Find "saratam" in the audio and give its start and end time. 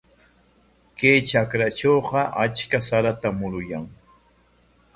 2.87-3.33